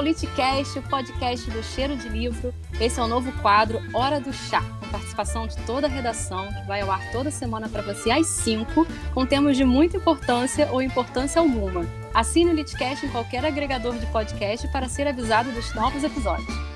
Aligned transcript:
Ao 0.00 0.04
Litcast, 0.04 0.78
o 0.78 0.82
podcast 0.82 1.50
do 1.50 1.62
Cheiro 1.62 1.94
de 1.94 2.08
Livro. 2.08 2.54
Esse 2.80 2.98
é 2.98 3.02
o 3.02 3.06
novo 3.06 3.30
quadro 3.42 3.82
Hora 3.92 4.18
do 4.18 4.32
Chá, 4.32 4.62
com 4.80 4.88
participação 4.88 5.46
de 5.46 5.54
toda 5.66 5.86
a 5.86 5.90
redação, 5.90 6.48
que 6.48 6.66
vai 6.66 6.80
ao 6.80 6.90
ar 6.90 7.12
toda 7.12 7.30
semana 7.30 7.68
para 7.68 7.82
você 7.82 8.10
às 8.10 8.26
5, 8.26 8.86
com 9.12 9.26
temas 9.26 9.58
de 9.58 9.64
muita 9.66 9.98
importância 9.98 10.72
ou 10.72 10.80
importância 10.80 11.38
alguma. 11.38 11.84
Assine 12.14 12.50
o 12.50 12.54
Litcast 12.54 13.04
em 13.04 13.10
qualquer 13.10 13.44
agregador 13.44 13.94
de 13.98 14.06
podcast 14.06 14.66
para 14.68 14.88
ser 14.88 15.06
avisado 15.06 15.52
dos 15.52 15.74
novos 15.74 16.02
episódios. 16.02 16.69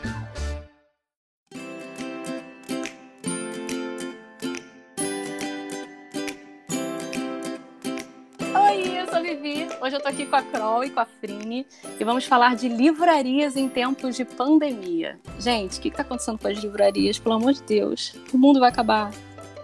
Hoje 9.85 9.97
eu 9.97 10.01
tô 10.01 10.09
aqui 10.09 10.25
com 10.25 10.37
a 10.37 10.43
Kroll 10.43 10.85
e 10.85 10.89
com 10.89 11.01
a 11.01 11.05
Frine 11.05 11.67
e 12.01 12.05
vamos 12.05 12.25
falar 12.25 12.57
de 12.57 12.71
livrarias 12.71 13.55
em 13.55 13.69
tempos 13.69 14.17
de 14.17 14.25
pandemia. 14.25 15.21
Gente, 15.39 15.79
o 15.79 15.81
que, 15.83 15.91
que 15.91 15.97
tá 15.97 16.03
acontecendo 16.03 16.39
com 16.39 16.49
as 16.49 16.57
livrarias? 16.57 17.19
Pelo 17.19 17.35
amor 17.35 17.53
de 17.53 17.63
Deus, 17.65 18.15
o 18.33 18.39
mundo 18.39 18.61
vai 18.61 18.71
acabar. 18.71 19.11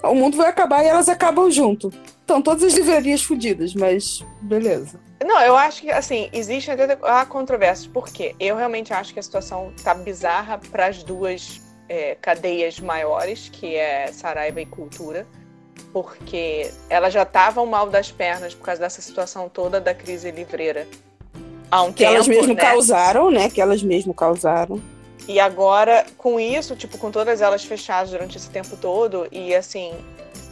O 0.03 0.15
mundo 0.15 0.37
vai 0.37 0.51
acabar 0.51 0.85
e 0.85 0.89
elas 0.89 1.09
acabam 1.09 1.51
junto. 1.51 1.91
Estão 2.21 2.43
todas 2.43 2.63
as 2.65 2.75
livrarias 2.75 3.23
fodidas, 3.23 3.73
mas 3.73 4.23
beleza. 4.43 5.01
Não, 5.25 5.41
eu 5.41 5.57
acho 5.57 5.81
que, 5.81 5.91
assim, 5.91 6.29
existe 6.35 6.71
até 6.71 6.99
a 7.03 7.25
controvérsia, 7.25 7.91
porque 7.95 8.35
eu 8.39 8.57
realmente 8.57 8.93
acho 8.93 9.15
que 9.15 9.21
a 9.21 9.23
situação 9.23 9.73
tá 9.83 9.95
bizarra 9.95 10.59
para 10.71 10.89
as 10.89 11.03
duas 11.03 11.63
é, 11.89 12.15
cadeias 12.17 12.79
maiores, 12.79 13.49
que 13.49 13.75
é 13.75 14.09
Saraiva 14.09 14.61
e 14.61 14.67
Cultura 14.67 15.27
porque 15.93 16.71
elas 16.89 17.13
já 17.13 17.23
estavam 17.23 17.67
mal 17.67 17.89
das 17.89 18.11
pernas 18.11 18.55
por 18.55 18.65
causa 18.65 18.81
dessa 18.81 19.03
situação 19.03 19.49
toda 19.49 19.81
da 19.81 19.95
crise 19.95 20.31
livreira. 20.31 20.87
Há 21.71 21.83
um 21.83 21.93
que 21.93 22.05
tempo, 22.05 22.15
elas 22.15 22.29
mesmo 22.29 22.55
né? 22.55 22.61
causaram, 22.61 23.31
né? 23.31 23.51
Que 23.51 23.61
elas 23.61 23.83
mesmo 23.83 24.13
causaram. 24.13 24.81
E 25.29 25.39
agora, 25.39 26.05
com 26.19 26.41
isso, 26.41 26.75
tipo, 26.75 26.99
com 26.99 27.11
todas 27.11 27.41
elas 27.41 27.65
fechadas 27.65 28.11
durante 28.11 28.37
esse 28.37 28.51
tempo 28.51 28.77
todo, 28.77 29.29
e 29.31 29.55
assim, 29.55 29.93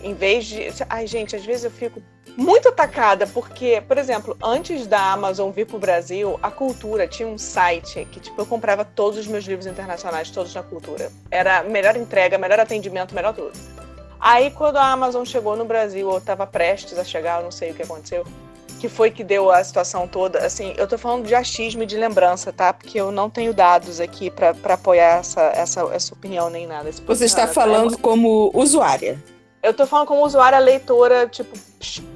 em 0.03 0.15
vez 0.15 0.47
de. 0.47 0.69
Ai, 0.89 1.07
gente, 1.07 1.35
às 1.35 1.45
vezes 1.45 1.65
eu 1.65 1.71
fico 1.71 2.01
muito 2.37 2.69
atacada, 2.69 3.27
porque, 3.27 3.83
por 3.89 3.99
exemplo, 3.99 4.37
antes 4.41 4.87
da 4.87 5.13
Amazon 5.13 5.51
vir 5.51 5.67
pro 5.67 5.79
Brasil, 5.79 6.39
a 6.41 6.53
Cultura 6.53 7.09
tinha 7.09 7.27
um 7.27 7.37
site 7.37 8.07
que, 8.13 8.21
tipo, 8.21 8.41
eu 8.41 8.47
comprava 8.47 8.85
todos 8.85 9.19
os 9.19 9.27
meus 9.27 9.45
livros 9.45 9.67
internacionais, 9.67 10.31
todos 10.31 10.55
na 10.55 10.63
Cultura. 10.63 11.11
Era 11.29 11.65
melhor 11.65 11.97
entrega, 11.97 12.39
melhor 12.39 12.61
atendimento, 12.61 13.13
melhor 13.13 13.35
tudo. 13.35 13.53
Aí, 14.21 14.51
quando 14.51 14.77
a 14.77 14.93
Amazon 14.93 15.25
chegou 15.25 15.57
no 15.57 15.65
Brasil, 15.65 16.09
ou 16.09 16.19
estava 16.19 16.47
prestes 16.47 16.99
a 16.99 17.05
chegar, 17.05 17.39
eu 17.39 17.45
não 17.45 17.51
sei 17.51 17.71
o 17.71 17.75
que 17.75 17.83
aconteceu, 17.83 18.25
que 18.79 18.89
foi 18.89 19.11
que 19.11 19.23
deu 19.23 19.51
a 19.51 19.63
situação 19.63 20.07
toda. 20.09 20.45
Assim, 20.45 20.75
eu 20.77 20.87
tô 20.87 20.97
falando 20.97 21.27
de 21.27 21.35
achismo 21.35 21.83
e 21.83 21.87
de 21.87 21.97
lembrança, 21.97 22.53
tá? 22.53 22.73
Porque 22.73 23.01
eu 23.01 23.11
não 23.11 23.29
tenho 23.29 23.53
dados 23.53 24.01
aqui 24.01 24.31
para 24.31 24.55
apoiar 24.75 25.19
essa, 25.19 25.43
essa, 25.55 25.81
essa 25.93 26.15
opinião 26.15 26.49
nem 26.51 26.67
nada. 26.67 26.91
Você 27.07 27.25
está 27.25 27.47
falando 27.47 27.99
como 27.99 28.51
usuária. 28.55 29.23
Eu 29.69 29.75
tô 29.75 29.87
falando 29.87 30.07
como 30.07 30.25
usuária 30.25 30.59
leitora, 30.59 31.29
tipo, 31.29 31.55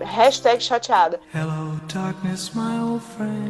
hashtag 0.01 0.63
chateada. 0.65 1.21
Hello, 1.35 1.79
darkness, 1.93 2.51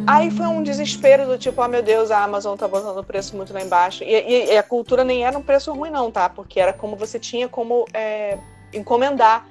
Aí 0.08 0.28
foi 0.32 0.46
um 0.46 0.60
desespero 0.60 1.24
do 1.24 1.38
tipo, 1.38 1.62
ah, 1.62 1.66
oh, 1.66 1.68
meu 1.68 1.84
Deus, 1.84 2.10
a 2.10 2.24
Amazon 2.24 2.56
tá 2.56 2.66
botando 2.66 2.98
o 2.98 3.04
preço 3.04 3.36
muito 3.36 3.54
lá 3.54 3.62
embaixo. 3.62 4.02
E, 4.02 4.12
e, 4.12 4.46
e, 4.46 4.58
a 4.58 4.62
cultura 4.62 5.04
nem 5.04 5.24
era 5.24 5.38
um 5.38 5.42
preço 5.42 5.72
ruim, 5.72 5.90
não, 5.90 6.10
tá? 6.10 6.28
Porque 6.28 6.58
era 6.58 6.72
como 6.72 6.96
você 6.96 7.16
tinha 7.16 7.46
como 7.46 7.84
é, 7.94 8.38
encomendar. 8.74 9.46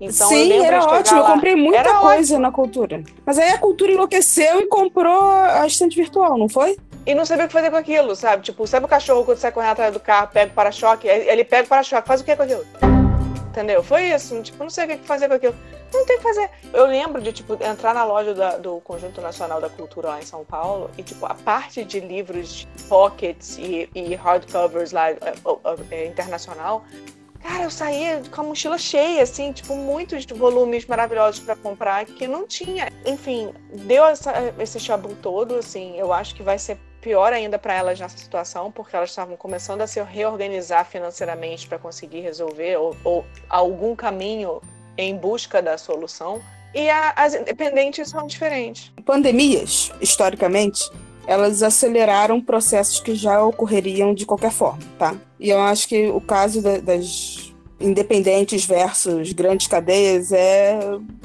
Então, 0.00 0.28
Sim, 0.28 0.52
era 0.52 0.84
ótimo. 0.84 1.20
Lá. 1.20 1.28
Eu 1.28 1.34
comprei 1.34 1.56
muita 1.56 1.78
era 1.78 1.94
coisa 1.94 2.34
ótimo. 2.34 2.38
na 2.38 2.52
cultura. 2.52 3.02
Mas 3.24 3.38
aí 3.38 3.50
a 3.50 3.58
cultura 3.58 3.90
enlouqueceu 3.90 4.60
e 4.60 4.66
comprou 4.66 5.32
a 5.32 5.66
estante 5.66 5.96
virtual, 5.96 6.38
não 6.38 6.48
foi? 6.48 6.76
E 7.04 7.12
não 7.12 7.26
sabia 7.26 7.46
o 7.46 7.48
que 7.48 7.52
fazer 7.52 7.72
com 7.72 7.76
aquilo, 7.76 8.14
sabe? 8.14 8.44
Tipo, 8.44 8.68
sabe 8.68 8.86
o 8.86 8.88
cachorro 8.88 9.24
quando 9.24 9.38
sai 9.38 9.50
correndo 9.50 9.72
atrás 9.72 9.92
do 9.92 9.98
carro, 9.98 10.28
pega 10.32 10.52
o 10.52 10.54
para-choque? 10.54 11.08
Ele 11.08 11.42
pega 11.42 11.64
o 11.64 11.68
para-choque, 11.68 12.06
faz 12.06 12.20
o 12.20 12.24
que 12.24 12.36
com 12.36 12.42
aquilo? 12.44 12.95
Entendeu? 13.56 13.82
Foi 13.82 14.12
isso, 14.12 14.42
tipo, 14.42 14.62
não 14.62 14.68
sei 14.68 14.84
o 14.84 14.88
que 14.88 14.98
fazer 14.98 15.28
com 15.28 15.34
aquilo. 15.34 15.54
Não 15.92 16.04
tem 16.04 16.18
que 16.18 16.22
fazer. 16.22 16.50
Eu 16.74 16.86
lembro 16.86 17.22
de, 17.22 17.32
tipo, 17.32 17.54
entrar 17.54 17.94
na 17.94 18.04
loja 18.04 18.34
da, 18.34 18.58
do 18.58 18.80
Conjunto 18.80 19.20
Nacional 19.22 19.60
da 19.60 19.70
Cultura 19.70 20.08
lá 20.08 20.18
em 20.20 20.24
São 20.24 20.44
Paulo 20.44 20.90
e, 20.98 21.02
tipo, 21.02 21.24
a 21.24 21.34
parte 21.34 21.82
de 21.82 22.00
livros 22.00 22.68
pockets 22.86 23.56
e, 23.56 23.88
e 23.94 24.14
hardcovers 24.14 24.92
lá, 24.92 25.10
é, 25.10 25.16
é, 25.90 26.06
internacional, 26.06 26.84
cara, 27.40 27.64
eu 27.64 27.70
saía 27.70 28.22
com 28.30 28.42
a 28.42 28.44
mochila 28.44 28.76
cheia, 28.76 29.22
assim, 29.22 29.52
tipo, 29.52 29.74
muitos 29.74 30.26
volumes 30.26 30.84
maravilhosos 30.84 31.40
para 31.40 31.56
comprar 31.56 32.04
que 32.04 32.26
não 32.26 32.46
tinha. 32.46 32.92
Enfim, 33.06 33.54
deu 33.72 34.04
essa, 34.04 34.32
esse 34.58 34.78
chabu 34.78 35.14
todo, 35.22 35.54
assim, 35.54 35.96
eu 35.96 36.12
acho 36.12 36.34
que 36.34 36.42
vai 36.42 36.58
ser 36.58 36.78
pior 37.06 37.32
ainda 37.32 37.56
para 37.56 37.72
elas 37.72 38.00
nessa 38.00 38.18
situação, 38.18 38.72
porque 38.72 38.96
elas 38.96 39.10
estavam 39.10 39.36
começando 39.36 39.80
a 39.80 39.86
se 39.86 40.02
reorganizar 40.02 40.84
financeiramente 40.84 41.68
para 41.68 41.78
conseguir 41.78 42.18
resolver 42.18 42.76
ou, 42.78 42.96
ou, 43.04 43.24
algum 43.48 43.94
caminho 43.94 44.60
em 44.98 45.16
busca 45.16 45.62
da 45.62 45.78
solução. 45.78 46.42
E 46.74 46.90
a, 46.90 47.12
as 47.14 47.32
independentes 47.32 48.08
são 48.08 48.26
diferentes. 48.26 48.92
Pandemias, 49.04 49.92
historicamente, 50.00 50.90
elas 51.28 51.62
aceleraram 51.62 52.40
processos 52.40 52.98
que 52.98 53.14
já 53.14 53.40
ocorreriam 53.40 54.12
de 54.12 54.26
qualquer 54.26 54.50
forma, 54.50 54.82
tá? 54.98 55.14
E 55.38 55.48
eu 55.48 55.60
acho 55.60 55.86
que 55.86 56.08
o 56.08 56.20
caso 56.20 56.60
da, 56.60 56.78
das 56.78 57.54
independentes 57.78 58.64
versus 58.64 59.32
grandes 59.32 59.68
cadeias 59.68 60.32
é, 60.32 60.76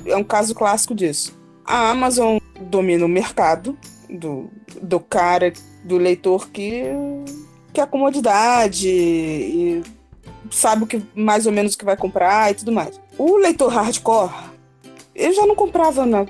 é 0.05 0.15
um 0.15 0.23
caso 0.23 0.53
clássico 0.53 0.93
disso. 0.93 1.35
A 1.65 1.89
Amazon 1.89 2.37
domina 2.69 3.03
o 3.03 3.09
mercado 3.09 3.75
do, 4.07 4.47
do 4.79 4.99
cara 4.99 5.51
do 5.83 5.97
leitor 5.97 6.49
que 6.49 6.83
quer 7.73 7.87
comodidade 7.87 8.87
e 8.89 9.83
sabe 10.51 10.83
o 10.83 10.87
que 10.87 11.01
mais 11.15 11.45
ou 11.45 11.51
menos 11.51 11.73
o 11.73 11.77
que 11.77 11.85
vai 11.85 11.97
comprar 11.97 12.51
e 12.51 12.55
tudo 12.55 12.71
mais. 12.71 12.99
O 13.17 13.37
leitor 13.37 13.69
hardcore, 13.69 14.31
eu 15.15 15.33
já 15.33 15.45
não 15.45 15.55
comprava 15.55 16.05
na 16.05 16.25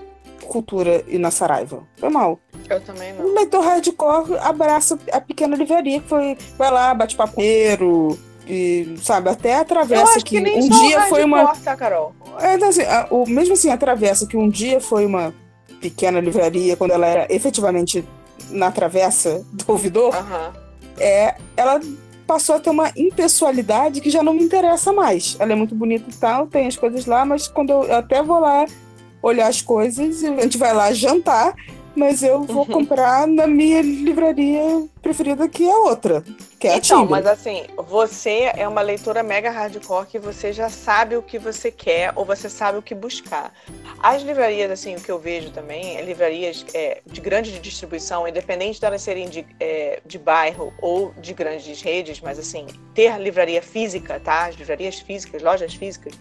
cultura 0.47 1.03
e 1.07 1.17
na 1.17 1.31
Saraiva. 1.31 1.83
Foi 1.97 2.09
mal. 2.09 2.39
Eu 2.69 2.81
também 2.81 3.13
não. 3.13 3.25
O 3.25 3.33
leitor 3.33 3.63
hardcore 3.63 4.37
abraça 4.39 4.99
a 5.11 5.21
pequena 5.21 5.55
livraria 5.55 5.99
que 5.99 6.07
foi, 6.07 6.37
vai 6.57 6.71
lá, 6.71 6.93
bate 6.93 7.15
papeiro 7.15 8.17
e 8.47 8.95
sabe, 9.01 9.29
até 9.29 9.55
atravessa 9.55 10.19
que, 10.19 10.41
que 10.41 10.51
um 10.51 10.69
dia 10.69 11.03
foi 11.03 11.23
uma 11.23 11.55
tá, 11.55 11.75
Carol? 11.75 12.13
É, 12.39 12.55
então, 12.55 12.69
assim, 12.69 12.81
a, 12.81 13.07
o, 13.09 13.27
mesmo 13.27 13.53
assim, 13.53 13.69
atravessa 13.69 14.27
que 14.27 14.35
um 14.35 14.49
dia 14.49 14.81
foi 14.81 15.05
uma 15.05 15.33
pequena 15.79 16.19
livraria, 16.19 16.75
quando 16.75 16.91
ela 16.91 17.07
era 17.07 17.33
efetivamente 17.33 18.05
na 18.49 18.71
travessa 18.71 19.45
do 19.51 19.65
ouvidor, 19.67 20.15
uhum. 20.15 20.51
é, 20.97 21.35
ela 21.55 21.79
passou 22.25 22.55
a 22.55 22.59
ter 22.59 22.69
uma 22.69 22.91
impessoalidade 22.95 23.99
que 23.99 24.09
já 24.09 24.23
não 24.23 24.33
me 24.33 24.43
interessa 24.43 24.93
mais. 24.93 25.35
Ela 25.39 25.51
é 25.51 25.55
muito 25.55 25.75
bonita 25.75 26.09
e 26.09 26.13
tal, 26.13 26.47
tem 26.47 26.67
as 26.67 26.77
coisas 26.77 27.05
lá, 27.05 27.25
mas 27.25 27.47
quando 27.47 27.71
eu, 27.71 27.83
eu 27.83 27.95
até 27.97 28.23
vou 28.23 28.39
lá 28.39 28.65
olhar 29.21 29.47
as 29.47 29.61
coisas, 29.61 30.23
a 30.23 30.41
gente 30.41 30.57
vai 30.57 30.73
lá 30.73 30.91
jantar, 30.93 31.53
mas 31.95 32.23
eu 32.23 32.43
vou 32.43 32.65
uhum. 32.65 32.65
comprar 32.65 33.27
na 33.27 33.45
minha 33.45 33.81
livraria 33.81 34.87
preferida, 35.11 35.47
que 35.49 35.69
é 35.69 35.75
outra, 35.75 36.23
que 36.57 36.67
é 36.67 36.77
então, 36.77 36.99
a 36.99 37.03
Então, 37.03 37.05
mas 37.05 37.27
assim, 37.27 37.65
você 37.77 38.51
é 38.55 38.67
uma 38.67 38.81
leitora 38.81 39.21
mega 39.21 39.51
hardcore 39.51 40.07
que 40.07 40.17
você 40.17 40.53
já 40.53 40.69
sabe 40.69 41.17
o 41.17 41.21
que 41.21 41.37
você 41.37 41.69
quer 41.69 42.13
ou 42.15 42.23
você 42.23 42.49
sabe 42.49 42.77
o 42.77 42.81
que 42.81 42.95
buscar. 42.95 43.53
As 43.99 44.21
livrarias, 44.23 44.71
assim, 44.71 44.95
o 44.95 45.01
que 45.01 45.11
eu 45.11 45.19
vejo 45.19 45.51
também, 45.51 45.97
é 45.97 46.01
livrarias 46.01 46.65
é, 46.73 47.01
de 47.05 47.19
grande 47.19 47.59
distribuição, 47.59 48.27
independente 48.27 48.79
de 48.79 48.85
elas 48.85 49.01
serem 49.01 49.27
de, 49.27 49.45
é, 49.59 50.01
de 50.05 50.17
bairro 50.17 50.73
ou 50.81 51.13
de 51.19 51.33
grandes 51.33 51.81
redes, 51.81 52.21
mas 52.21 52.39
assim, 52.39 52.65
ter 52.93 53.19
livraria 53.19 53.61
física, 53.61 54.19
tá? 54.19 54.45
As 54.45 54.55
livrarias 54.55 54.99
físicas, 54.99 55.41
lojas 55.41 55.73
físicas, 55.73 56.13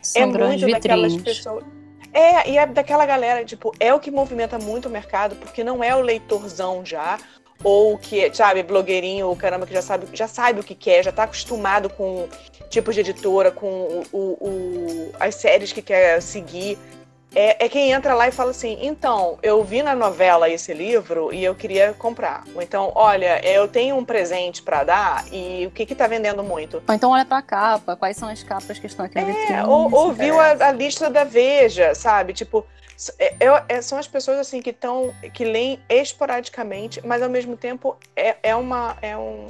São 0.00 0.22
é 0.22 0.26
muito 0.26 0.70
daquelas 0.70 1.16
pessoas 1.16 1.64
é, 2.12 2.48
e 2.48 2.56
é 2.56 2.64
daquela 2.64 3.04
galera, 3.04 3.44
tipo, 3.44 3.74
é 3.78 3.92
o 3.92 4.00
que 4.00 4.10
movimenta 4.10 4.58
muito 4.58 4.88
o 4.88 4.90
mercado, 4.90 5.36
porque 5.36 5.62
não 5.62 5.84
é 5.84 5.94
o 5.94 6.00
leitorzão 6.00 6.82
já, 6.82 7.18
ou 7.62 7.98
que, 7.98 8.32
sabe, 8.34 8.62
blogueirinho, 8.62 9.26
ou 9.26 9.36
caramba, 9.36 9.66
que 9.66 9.74
já 9.74 9.82
sabe, 9.82 10.06
já 10.12 10.28
sabe 10.28 10.60
o 10.60 10.64
que 10.64 10.74
quer, 10.74 11.02
já 11.02 11.12
tá 11.12 11.24
acostumado 11.24 11.88
com 11.88 12.28
tipos 12.68 12.94
de 12.94 13.00
editora, 13.00 13.50
com 13.50 13.66
o, 13.66 14.04
o, 14.12 14.18
o 14.40 15.12
as 15.18 15.34
séries 15.36 15.72
que 15.72 15.82
quer 15.82 16.20
seguir 16.20 16.78
é, 17.34 17.64
é, 17.64 17.68
quem 17.68 17.90
entra 17.90 18.14
lá 18.14 18.28
e 18.28 18.32
fala 18.32 18.50
assim: 18.50 18.78
então, 18.80 19.38
eu 19.42 19.62
vi 19.62 19.82
na 19.82 19.94
novela 19.94 20.48
esse 20.48 20.72
livro 20.72 21.32
e 21.32 21.44
eu 21.44 21.54
queria 21.54 21.92
comprar. 21.92 22.44
Ou 22.54 22.62
então, 22.62 22.92
olha, 22.94 23.44
eu 23.46 23.68
tenho 23.68 23.96
um 23.96 24.04
presente 24.04 24.62
para 24.62 24.84
dar 24.84 25.24
e 25.32 25.66
o 25.66 25.70
que 25.70 25.84
que 25.84 25.94
tá 25.94 26.06
vendendo 26.06 26.42
muito? 26.42 26.82
Ou 26.86 26.94
então, 26.94 27.10
olha 27.10 27.24
pra 27.24 27.42
capa, 27.42 27.96
quais 27.96 28.16
são 28.16 28.28
as 28.28 28.42
capas 28.42 28.78
que 28.78 28.86
estão 28.86 29.04
aqui 29.04 29.20
na 29.20 29.28
é, 29.28 29.64
Ou, 29.64 29.92
ou 29.92 30.12
viu 30.12 30.40
a, 30.40 30.52
a, 30.68 30.72
lista 30.72 31.10
da 31.10 31.24
Veja, 31.24 31.94
sabe? 31.94 32.32
Tipo, 32.32 32.64
é, 33.18 33.34
é, 33.68 33.82
são 33.82 33.98
as 33.98 34.08
pessoas 34.08 34.38
assim 34.38 34.62
que 34.62 34.70
estão 34.70 35.14
que 35.34 35.44
leem 35.44 35.78
esporadicamente, 35.88 37.00
mas 37.04 37.22
ao 37.22 37.28
mesmo 37.28 37.56
tempo 37.56 37.96
é, 38.14 38.36
é, 38.42 38.56
uma, 38.56 38.96
é 39.02 39.16
um, 39.16 39.48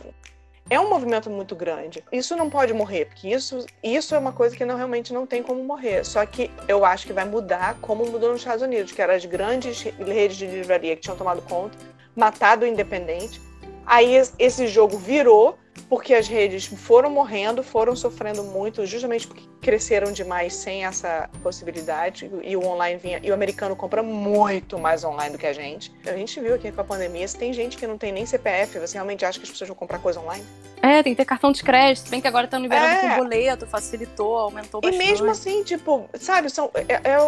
é 0.69 0.81
um 0.81 0.89
movimento 0.89 1.31
muito 1.31 1.55
grande. 1.55 2.03
Isso 2.11 2.37
não 2.37 2.51
pode 2.51 2.73
morrer, 2.73 3.07
porque 3.07 3.29
isso, 3.29 3.65
isso 3.83 4.15
é 4.15 4.19
uma 4.19 4.33
coisa 4.33 4.57
que 4.57 4.65
não, 4.65 4.77
realmente 4.77 5.13
não 5.13 5.27
tem 5.27 5.43
como 5.43 5.63
morrer. 5.63 6.05
Só 6.05 6.25
que 6.27 6.51
eu 6.67 6.85
acho 6.85 7.07
que 7.07 7.13
vai 7.13 7.25
mudar 7.25 7.77
como 7.81 8.05
mudou 8.07 8.31
nos 8.31 8.41
Estados 8.41 8.63
Unidos, 8.63 8.93
que 8.93 9.01
eram 9.01 9.15
as 9.15 9.25
grandes 9.25 9.83
redes 9.83 10.37
de 10.37 10.47
livraria 10.47 10.97
que 10.97 11.03
tinham 11.03 11.17
tomado 11.17 11.43
conta, 11.43 11.77
matado 12.15 12.65
o 12.65 12.69
independente, 12.69 13.41
Aí 13.87 14.21
esse 14.39 14.67
jogo 14.67 14.99
virou 14.99 15.57
porque 15.89 16.15
as 16.15 16.27
redes 16.27 16.67
foram 16.67 17.11
morrendo, 17.11 17.63
foram 17.63 17.95
sofrendo 17.95 18.43
muito, 18.43 18.85
justamente 18.87 19.27
porque 19.27 19.43
cresceram 19.61 20.13
demais 20.13 20.55
sem 20.55 20.85
essa 20.85 21.29
possibilidade 21.43 22.31
e 22.43 22.57
o 22.57 22.65
online 22.65 22.99
vinha 22.99 23.21
e 23.23 23.31
o 23.31 23.35
americano 23.35 23.75
compra 23.75 24.03
muito 24.03 24.79
mais 24.79 25.05
online 25.05 25.33
do 25.33 25.39
que 25.39 25.47
a 25.47 25.53
gente. 25.53 25.93
A 26.07 26.17
gente 26.17 26.39
viu 26.41 26.55
aqui 26.55 26.71
com 26.71 26.81
a 26.81 26.85
pandemia, 26.85 27.27
se 27.27 27.37
tem 27.37 27.53
gente 27.53 27.77
que 27.77 27.87
não 27.87 27.99
tem 27.99 28.13
nem 28.13 28.25
CPF, 28.25 28.79
você 28.79 28.95
realmente 28.95 29.25
acha 29.25 29.39
que 29.39 29.45
as 29.45 29.51
pessoas 29.51 29.69
vão 29.69 29.77
comprar 29.77 29.99
coisa 29.99 30.21
online? 30.21 30.45
É, 30.83 31.03
tem 31.03 31.15
que 31.15 31.17
ter 31.17 31.25
cartão 31.25 31.51
de 31.51 31.63
crédito, 31.63 32.09
bem 32.11 32.21
que 32.21 32.29
agora 32.29 32.47
tá 32.47 32.59
liberando 32.59 32.87
é. 32.87 33.01
com 33.01 33.17
boleto, 33.17 33.67
facilitou, 33.67 34.39
aumentou 34.39 34.81
bastante. 34.81 35.03
E 35.03 35.07
mesmo 35.07 35.31
assim, 35.31 35.65
tipo, 35.65 36.09
sabe, 36.15 36.49
são 36.51 36.71
é, 36.75 37.11
é, 37.11 37.19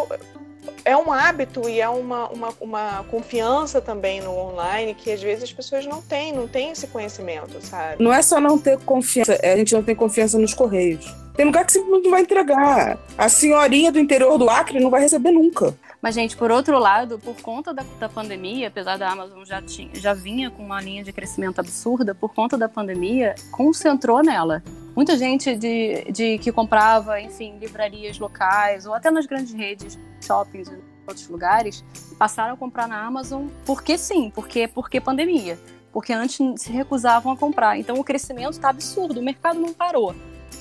é 0.88 0.96
um 0.96 1.12
hábito 1.12 1.68
e 1.68 1.82
é 1.82 1.88
uma, 1.88 2.30
uma, 2.30 2.48
uma, 2.58 3.04
confiança 3.10 3.78
também 3.78 4.22
no 4.22 4.34
online 4.34 4.94
que 4.94 5.12
às 5.12 5.20
vezes 5.20 5.44
as 5.44 5.52
pessoas 5.52 5.84
não 5.84 6.00
têm, 6.00 6.32
não 6.32 6.48
têm 6.48 6.70
esse 6.70 6.86
conhecimento, 6.86 7.60
sabe? 7.60 8.02
Não 8.02 8.10
é 8.10 8.22
só 8.22 8.40
não 8.40 8.58
ter 8.58 8.78
confiança, 8.78 9.34
é 9.34 9.52
a 9.52 9.56
gente 9.58 9.74
não 9.74 9.82
tem 9.82 9.94
confiança 9.94 10.38
nos 10.38 10.54
correios. 10.54 11.14
Tem 11.36 11.44
lugar 11.44 11.66
que 11.66 11.72
simplesmente 11.72 12.04
não 12.04 12.10
vai 12.10 12.22
entregar. 12.22 12.98
A 13.18 13.28
senhorinha 13.28 13.92
do 13.92 13.98
interior 13.98 14.38
do 14.38 14.48
Acre 14.48 14.80
não 14.80 14.88
vai 14.88 15.02
receber 15.02 15.30
nunca. 15.30 15.76
Mas, 16.00 16.14
gente, 16.14 16.36
por 16.36 16.50
outro 16.50 16.78
lado, 16.78 17.18
por 17.18 17.34
conta 17.42 17.74
da, 17.74 17.84
da 17.98 18.08
pandemia, 18.08 18.68
apesar 18.68 18.96
da 18.96 19.10
Amazon 19.10 19.44
já, 19.44 19.60
tinha, 19.60 19.90
já 19.94 20.14
vinha 20.14 20.48
com 20.48 20.62
uma 20.62 20.80
linha 20.80 21.02
de 21.02 21.12
crescimento 21.12 21.58
absurda, 21.58 22.14
por 22.14 22.32
conta 22.32 22.56
da 22.56 22.68
pandemia, 22.68 23.34
concentrou 23.50 24.22
nela. 24.22 24.62
Muita 24.94 25.16
gente 25.16 25.56
de, 25.56 26.04
de 26.10 26.38
que 26.38 26.52
comprava, 26.52 27.20
enfim, 27.20 27.58
livrarias 27.58 28.18
locais 28.18 28.86
ou 28.86 28.94
até 28.94 29.10
nas 29.10 29.26
grandes 29.26 29.52
redes, 29.52 29.98
shoppings 30.24 30.68
e 30.68 30.78
outros 31.06 31.28
lugares, 31.28 31.84
passaram 32.18 32.54
a 32.54 32.56
comprar 32.56 32.86
na 32.86 33.04
Amazon 33.04 33.46
porque 33.64 33.96
sim, 33.98 34.30
porque 34.34 34.68
porque 34.68 35.00
pandemia. 35.00 35.58
Porque 35.92 36.12
antes 36.12 36.38
se 36.60 36.70
recusavam 36.70 37.32
a 37.32 37.36
comprar. 37.36 37.78
Então 37.78 37.98
o 37.98 38.04
crescimento 38.04 38.52
está 38.52 38.68
absurdo, 38.68 39.20
o 39.20 39.22
mercado 39.22 39.58
não 39.58 39.72
parou, 39.72 40.14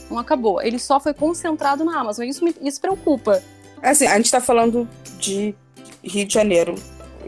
não 0.10 0.18
acabou. 0.18 0.62
Ele 0.62 0.80
só 0.80 1.00
foi 1.00 1.14
concentrado 1.14 1.84
na 1.84 2.00
Amazon. 2.00 2.26
Isso, 2.26 2.44
me, 2.44 2.56
isso 2.62 2.80
preocupa. 2.80 3.44
É 3.82 3.90
assim, 3.90 4.06
a 4.08 4.16
gente 4.16 4.26
está 4.26 4.42
falando 4.42 4.88
de 5.20 5.56
Rio 6.04 6.26
de 6.26 6.34
Janeiro. 6.34 6.76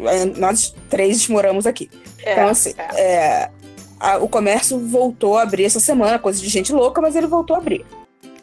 É, 0.05 0.25
nós 0.25 0.75
três 0.89 1.27
moramos 1.27 1.67
aqui. 1.67 1.89
É, 2.23 2.33
então, 2.33 2.47
assim, 2.47 2.73
é. 2.77 3.01
é. 3.01 3.51
a, 3.99 4.17
o 4.17 4.27
comércio 4.27 4.79
voltou 4.79 5.37
a 5.37 5.43
abrir 5.43 5.65
essa 5.65 5.79
semana, 5.79 6.19
coisa 6.19 6.41
de 6.41 6.47
gente 6.47 6.73
louca, 6.73 7.01
mas 7.01 7.15
ele 7.15 7.27
voltou 7.27 7.55
a 7.55 7.59
abrir. 7.59 7.85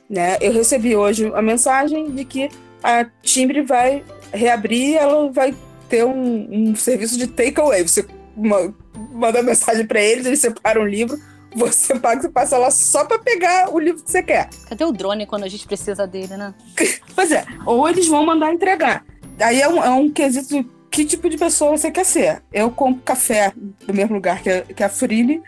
Né? 0.08 0.36
Eu 0.40 0.52
recebi 0.52 0.94
hoje 0.94 1.30
a 1.34 1.42
mensagem 1.42 2.10
de 2.10 2.24
que 2.24 2.48
a 2.82 3.04
Timbre 3.22 3.62
vai 3.62 4.04
reabrir, 4.32 4.96
ela 4.96 5.30
vai 5.30 5.54
ter 5.88 6.04
um, 6.04 6.48
um 6.50 6.76
serviço 6.76 7.18
de 7.18 7.26
takeaway. 7.26 7.82
Você 7.82 8.06
manda 8.36 9.42
mensagem 9.42 9.86
para 9.86 10.00
eles, 10.00 10.26
eles 10.26 10.40
separam 10.40 10.82
o 10.82 10.86
livro, 10.86 11.18
você 11.56 11.98
paga, 11.98 12.20
você 12.20 12.28
passa 12.28 12.58
lá 12.58 12.70
só 12.70 13.04
para 13.04 13.18
pegar 13.18 13.74
o 13.74 13.78
livro 13.78 14.02
que 14.02 14.10
você 14.10 14.22
quer. 14.22 14.50
Cadê 14.68 14.84
o 14.84 14.92
drone 14.92 15.26
quando 15.26 15.44
a 15.44 15.48
gente 15.48 15.66
precisa 15.66 16.06
dele, 16.06 16.36
né? 16.36 16.54
pois 17.14 17.32
é, 17.32 17.44
ou 17.64 17.88
eles 17.88 18.06
vão 18.06 18.24
mandar 18.24 18.52
entregar. 18.52 19.04
Aí 19.40 19.60
é 19.60 19.68
um, 19.68 19.82
é 19.82 19.90
um 19.90 20.10
quesito 20.10 20.64
que 20.90 21.04
tipo 21.04 21.28
de 21.28 21.36
pessoa 21.36 21.76
você 21.76 21.90
quer 21.90 22.04
ser. 22.04 22.42
Eu 22.52 22.70
compro 22.70 23.02
café 23.02 23.52
do 23.86 23.94
mesmo 23.94 24.14
lugar 24.14 24.42
que 24.42 24.50
a, 24.50 24.62
que 24.62 24.82
a 24.82 24.88
Frile, 24.88 25.42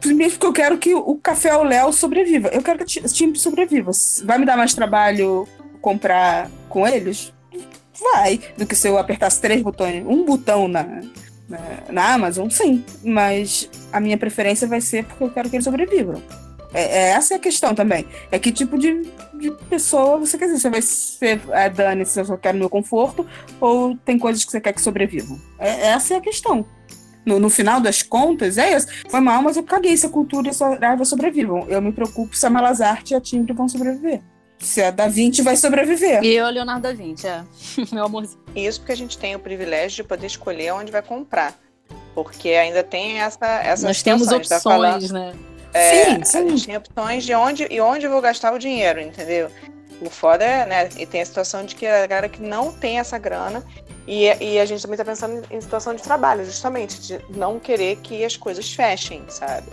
primeiro 0.00 0.32
porque 0.34 0.46
eu 0.46 0.52
quero 0.52 0.78
que 0.78 0.94
o 0.94 1.16
café 1.16 1.50
ao 1.50 1.64
Léo 1.64 1.92
sobreviva. 1.92 2.48
Eu 2.48 2.62
quero 2.62 2.84
que 2.84 2.98
o 2.98 3.08
time 3.08 3.38
sobreviva. 3.38 3.90
Vai 4.24 4.38
me 4.38 4.46
dar 4.46 4.56
mais 4.56 4.74
trabalho 4.74 5.48
comprar 5.80 6.50
com 6.68 6.86
eles? 6.86 7.32
Vai. 8.12 8.40
Do 8.56 8.66
que 8.66 8.74
se 8.74 8.88
eu 8.88 8.98
apertasse 8.98 9.40
três 9.40 9.62
botões, 9.62 10.04
um 10.06 10.24
botão 10.24 10.68
na, 10.68 10.84
na, 11.48 11.58
na 11.90 12.14
Amazon, 12.14 12.48
sim. 12.48 12.84
Mas 13.04 13.70
a 13.92 14.00
minha 14.00 14.18
preferência 14.18 14.66
vai 14.66 14.80
ser 14.80 15.04
porque 15.04 15.24
eu 15.24 15.30
quero 15.30 15.48
que 15.50 15.56
eles 15.56 15.64
sobrevivam. 15.64 16.22
É, 16.72 16.82
é, 16.82 17.08
essa 17.10 17.34
é 17.34 17.36
a 17.36 17.40
questão 17.40 17.74
também. 17.74 18.06
É 18.30 18.38
que 18.38 18.52
tipo 18.52 18.76
de, 18.78 19.02
de 19.38 19.50
pessoa 19.68 20.18
você 20.18 20.36
quer 20.36 20.46
dizer? 20.46 20.60
Você 20.60 20.70
vai 20.70 20.82
ser 20.82 21.40
é, 21.50 21.70
Dani 21.70 22.04
se 22.04 22.20
eu 22.20 22.24
só 22.24 22.36
quero 22.36 22.58
meu 22.58 22.68
conforto 22.68 23.26
ou 23.60 23.96
tem 23.96 24.18
coisas 24.18 24.44
que 24.44 24.50
você 24.50 24.60
quer 24.60 24.72
que 24.72 24.82
sobrevivam? 24.82 25.40
É, 25.58 25.88
essa 25.88 26.14
é 26.14 26.16
a 26.18 26.20
questão. 26.20 26.66
No, 27.24 27.40
no, 27.40 27.50
final 27.50 27.80
das 27.80 28.02
contas, 28.02 28.56
é 28.56 28.76
isso. 28.76 28.86
Foi 29.08 29.20
mal, 29.20 29.42
mas 29.42 29.56
eu 29.56 29.64
caguei 29.64 29.96
se 29.96 30.06
a 30.06 30.08
cultura 30.08 30.46
e 30.46 30.50
a 30.50 30.52
Saraiva 30.52 31.04
sobrevivam. 31.04 31.66
Eu 31.68 31.82
me 31.82 31.92
preocupo 31.92 32.36
se 32.36 32.46
a 32.46 32.50
Malazarte 32.50 33.14
e 33.14 33.16
a 33.16 33.20
Timbre 33.20 33.52
vão 33.52 33.68
sobreviver. 33.68 34.20
Se 34.58 34.82
a 34.82 34.90
Da 34.90 35.06
Vinci 35.06 35.42
vai 35.42 35.56
sobreviver. 35.56 36.22
E 36.22 36.34
eu, 36.34 36.48
Leonardo 36.48 36.82
da 36.82 36.92
Vinci, 36.92 37.26
é. 37.26 37.44
Meu 37.92 38.04
amorzinho. 38.04 38.40
Isso 38.54 38.80
porque 38.80 38.92
a 38.92 38.96
gente 38.96 39.18
tem 39.18 39.34
o 39.34 39.38
privilégio 39.38 39.96
de 39.96 40.04
poder 40.04 40.26
escolher 40.26 40.72
onde 40.72 40.90
vai 40.90 41.02
comprar. 41.02 41.54
Porque 42.14 42.48
ainda 42.50 42.82
tem 42.82 43.20
essa, 43.20 43.46
essa 43.60 43.86
Nós 43.86 44.02
temos 44.02 44.28
opções, 44.28 44.48
tá 44.48 44.60
falando, 44.60 45.12
né? 45.12 45.34
É, 45.74 45.90
sim, 45.90 46.24
sim. 46.24 46.38
A 46.38 46.48
gente 46.48 46.66
tem 46.66 46.76
opções 46.76 47.24
de 47.24 47.34
onde 47.34 47.66
e 47.70 47.80
onde 47.80 48.06
eu 48.06 48.10
vou 48.10 48.22
gastar 48.22 48.54
o 48.54 48.58
dinheiro, 48.58 49.00
entendeu? 49.00 49.50
O 50.00 50.08
foda 50.08 50.42
é, 50.44 50.66
né? 50.66 50.88
E 50.96 51.04
tem 51.04 51.20
a 51.20 51.26
situação 51.26 51.64
de 51.64 51.74
que 51.74 51.86
a 51.86 52.06
galera 52.06 52.28
que 52.28 52.40
não 52.40 52.72
tem 52.72 52.98
essa 52.98 53.18
grana 53.18 53.62
e, 54.06 54.24
e 54.24 54.58
a 54.58 54.64
gente 54.64 54.80
também 54.82 54.96
tá 54.96 55.04
pensando 55.04 55.44
em 55.50 55.60
situação 55.60 55.94
de 55.94 56.02
trabalho, 56.02 56.44
justamente, 56.44 57.00
de 57.00 57.20
não 57.36 57.58
querer 57.58 57.96
que 57.96 58.24
as 58.24 58.36
coisas 58.36 58.72
fechem, 58.72 59.24
sabe? 59.28 59.66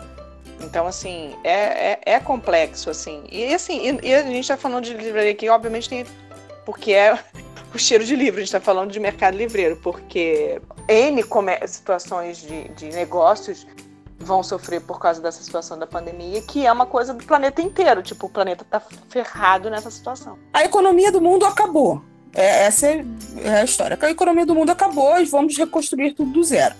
Então, 0.64 0.88
assim, 0.88 1.36
é, 1.44 1.92
é, 1.92 2.00
é 2.06 2.20
complexo, 2.20 2.90
assim. 2.90 3.24
E, 3.32 3.54
assim, 3.54 4.00
e, 4.02 4.08
e, 4.08 4.16
a 4.16 4.24
gente 4.24 4.48
tá 4.48 4.58
falando 4.58 4.84
de 4.86 4.94
livraria 4.94 5.32
aqui, 5.32 5.50
obviamente 5.50 5.90
tem... 5.90 6.06
Porque 6.66 6.94
é 6.94 7.18
o 7.74 7.78
cheiro 7.78 8.06
de 8.06 8.16
livro, 8.16 8.40
a 8.40 8.44
gente 8.44 8.52
tá 8.52 8.62
falando 8.62 8.92
de 8.92 9.00
mercado 9.00 9.38
livreiro, 9.38 9.76
porque 9.78 10.62
N 10.88 11.24
situações 11.68 12.38
de, 12.38 12.70
de 12.70 12.90
negócios 12.90 13.68
vão 14.18 14.42
sofrer 14.42 14.82
por 14.82 15.00
causa 15.00 15.22
dessa 15.22 15.44
situação 15.44 15.78
da 15.78 15.86
pandemia, 15.86 16.42
que 16.42 16.66
é 16.66 16.72
uma 16.72 16.86
coisa 16.86 17.14
do 17.14 17.24
planeta 17.24 17.62
inteiro. 17.62 18.02
Tipo, 18.02 18.28
o 18.28 18.30
planeta 18.30 18.66
tá 18.70 18.82
ferrado 19.10 19.70
nessa 19.70 19.92
situação. 19.92 20.40
A 20.54 20.64
economia 20.64 21.12
do 21.12 21.20
mundo 21.20 21.46
acabou. 21.46 22.02
É, 22.34 22.66
essa 22.66 22.88
é, 22.88 23.06
é 23.44 23.50
a 23.60 23.64
história. 23.64 23.98
A 24.02 24.10
economia 24.10 24.46
do 24.46 24.56
mundo 24.56 24.72
acabou 24.72 25.20
e 25.20 25.26
vamos 25.26 25.58
reconstruir 25.58 26.14
tudo 26.14 26.32
do 26.32 26.44
zero. 26.44 26.74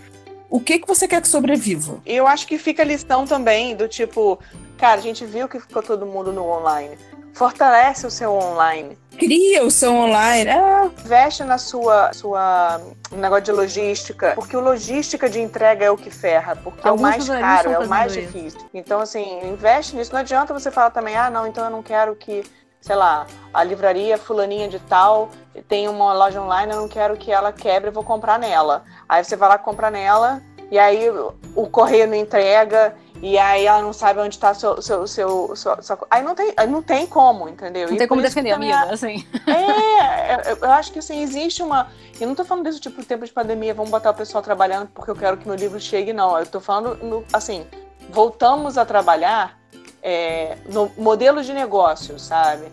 O 0.50 0.60
que, 0.60 0.80
que 0.80 0.88
você 0.88 1.08
quer 1.08 1.22
que 1.22 1.28
sobreviva? 1.28 2.00
Eu 2.06 2.28
acho 2.28 2.46
que 2.48 2.58
fica 2.58 2.84
a 2.84 2.86
lição 2.86 3.26
também 3.26 3.76
do 3.76 3.88
tipo, 3.88 4.40
cara, 4.78 5.00
a 5.00 5.04
gente 5.04 5.26
viu 5.26 5.48
que 5.48 5.60
ficou 5.60 5.82
todo 5.82 6.06
mundo 6.06 6.32
no 6.32 6.46
online. 6.48 6.98
Fortalece 7.34 8.06
o 8.06 8.12
seu 8.12 8.32
online. 8.32 8.98
Cria 9.18 9.64
o 9.64 9.72
seu 9.72 9.94
online. 9.94 10.50
É. 10.50 10.86
Investe 11.04 11.44
na 11.44 11.58
sua, 11.58 12.14
sua 12.14 12.80
um 13.12 13.18
negócio 13.18 13.44
de 13.46 13.52
logística, 13.52 14.34
porque 14.36 14.56
o 14.56 14.60
logística 14.60 15.30
de 15.30 15.40
entrega 15.40 15.86
é 15.86 15.92
o 15.92 15.98
que 15.98 16.10
ferra, 16.10 16.56
porque 16.56 16.88
Alguns 16.88 17.30
é 17.30 17.38
o 17.38 17.42
mais 17.42 17.42
caro, 17.42 17.72
é 17.72 17.80
o 17.80 17.88
mais 17.88 18.16
isso. 18.16 18.22
difícil. 18.22 18.60
Então, 18.74 19.00
assim, 19.00 19.40
investe 19.48 19.96
nisso. 19.96 20.12
Não 20.14 20.20
adianta 20.20 20.54
você 20.54 20.70
falar 20.70 20.90
também, 20.92 21.16
ah, 21.16 21.30
não, 21.30 21.48
então 21.48 21.64
eu 21.66 21.72
não 21.72 21.84
quero 21.84 22.16
que, 22.16 22.44
sei 22.84 22.98
lá, 22.98 23.26
a 23.54 23.64
livraria 23.64 24.18
fulaninha 24.18 24.68
de 24.68 24.78
tal 24.78 25.30
tem 25.70 25.88
uma 25.88 26.14
loja 26.14 26.42
online, 26.42 26.74
eu 26.74 26.82
não 26.82 26.90
quero 26.90 27.16
que 27.16 27.32
ela 27.32 27.54
quebre, 27.54 27.88
eu 27.88 27.94
vou 27.94 28.04
comprar 28.04 28.38
nela. 28.38 28.84
Aí 29.08 29.24
você 29.24 29.38
vai 29.38 29.48
lá 29.48 29.58
comprar 29.58 29.90
nela, 29.90 30.44
e 30.70 30.78
aí 30.78 31.10
o 31.56 31.66
correio 31.68 32.08
não 32.08 32.16
entrega, 32.16 32.94
e 33.22 33.38
aí 33.38 33.66
ela 33.66 33.82
não 33.82 33.94
sabe 33.94 34.20
onde 34.20 34.36
está 34.36 34.54
seu, 34.54 34.82
seu, 34.82 35.08
seu, 35.08 35.56
seu, 35.56 35.82
seu, 35.82 35.98
Aí 36.12 36.22
não 36.22 36.36
tem, 36.36 36.54
não 36.68 36.82
tem 36.82 37.08
como, 37.08 37.48
entendeu? 37.48 37.88
Não 37.88 37.96
e 37.96 37.98
tem 37.98 38.08
como 38.08 38.22
defender, 38.22 38.52
amiga, 38.52 38.74
é... 38.74 38.94
assim. 38.94 39.26
É, 39.48 40.52
eu, 40.52 40.58
eu 40.58 40.72
acho 40.72 40.92
que 40.92 41.00
assim, 41.00 41.22
existe 41.22 41.64
uma. 41.64 41.88
Eu 42.20 42.28
não 42.28 42.36
tô 42.36 42.44
falando 42.44 42.66
desse 42.66 42.82
tipo 42.82 43.00
de 43.00 43.08
tempo 43.08 43.26
de 43.26 43.32
pandemia, 43.32 43.74
vamos 43.74 43.92
botar 43.92 44.10
o 44.12 44.14
pessoal 44.14 44.44
trabalhando 44.44 44.90
porque 44.94 45.10
eu 45.10 45.16
quero 45.16 45.38
que 45.38 45.48
meu 45.48 45.56
livro 45.56 45.80
chegue, 45.80 46.12
não. 46.12 46.38
Eu 46.38 46.46
tô 46.46 46.60
falando, 46.60 47.02
no, 47.02 47.24
assim, 47.32 47.66
voltamos 48.10 48.78
a 48.78 48.84
trabalhar 48.84 49.63
é, 50.04 50.58
no 50.70 50.92
modelo 50.98 51.42
de 51.42 51.54
negócio, 51.54 52.20
sabe? 52.20 52.66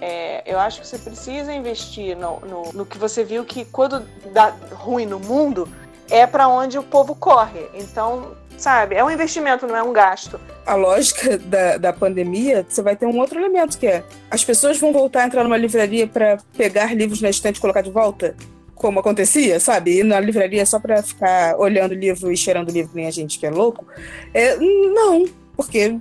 É, 0.00 0.42
eu 0.44 0.58
acho 0.58 0.80
que 0.80 0.86
você 0.86 0.98
precisa 0.98 1.54
investir 1.54 2.16
no, 2.16 2.40
no, 2.40 2.72
no, 2.72 2.84
que 2.84 2.98
você 2.98 3.22
viu 3.22 3.44
que 3.44 3.64
quando 3.64 4.04
dá 4.32 4.52
ruim 4.72 5.06
no 5.06 5.20
mundo 5.20 5.68
é 6.10 6.26
para 6.26 6.48
onde 6.48 6.76
o 6.76 6.82
povo 6.82 7.14
corre. 7.14 7.68
Então, 7.72 8.32
sabe? 8.58 8.96
É 8.96 9.04
um 9.04 9.10
investimento, 9.10 9.64
não 9.64 9.76
é 9.76 9.82
um 9.82 9.92
gasto. 9.92 10.40
A 10.66 10.74
lógica 10.74 11.38
da, 11.38 11.76
da 11.76 11.92
pandemia, 11.92 12.66
você 12.68 12.82
vai 12.82 12.96
ter 12.96 13.06
um 13.06 13.16
outro 13.16 13.38
elemento 13.38 13.78
que 13.78 13.86
é: 13.86 14.02
as 14.28 14.44
pessoas 14.44 14.76
vão 14.76 14.92
voltar 14.92 15.22
a 15.22 15.26
entrar 15.26 15.44
numa 15.44 15.56
livraria 15.56 16.08
para 16.08 16.38
pegar 16.56 16.92
livros 16.96 17.22
na 17.22 17.30
estante 17.30 17.58
e 17.58 17.60
colocar 17.60 17.82
de 17.82 17.90
volta? 17.90 18.34
Como 18.74 18.98
acontecia, 18.98 19.60
sabe? 19.60 20.00
Ir 20.00 20.04
na 20.04 20.18
livraria 20.18 20.66
só 20.66 20.80
para 20.80 21.00
ficar 21.00 21.56
olhando 21.56 21.94
livro 21.94 22.32
e 22.32 22.36
cheirando 22.36 22.72
livro, 22.72 22.90
nem 22.92 23.06
a 23.06 23.12
gente 23.12 23.38
que 23.38 23.46
é 23.46 23.50
louco. 23.50 23.86
É, 24.34 24.56
não, 24.56 25.24
porque 25.56 26.00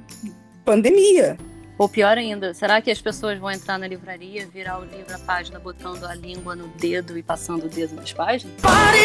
pandemia. 0.64 1.38
Ou 1.78 1.90
pior 1.90 2.18
ainda, 2.18 2.54
será 2.54 2.80
que 2.80 2.92
as 2.92 3.02
pessoas 3.02 3.40
vão 3.40 3.50
entrar 3.50 3.80
na 3.80 3.88
livraria, 3.88 4.46
virar 4.46 4.80
o 4.80 4.86
livro 4.86 5.16
a 5.16 5.20
página, 5.20 5.58
botando 5.58 6.04
a 6.06 6.14
língua 6.14 6.56
no 6.56 6.68
dedo 6.68 7.18
e 7.18 7.24
passando 7.24 7.66
o 7.66 7.70
dedo 7.70 7.96
nas 7.96 8.14
páginas? 8.14 8.56
Pare! 8.62 9.00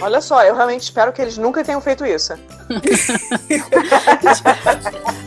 Olha 0.00 0.20
só, 0.20 0.44
eu 0.44 0.54
realmente 0.54 0.82
espero 0.82 1.12
que 1.12 1.20
eles 1.20 1.36
nunca 1.36 1.64
tenham 1.64 1.80
feito 1.80 2.06
isso. 2.06 2.34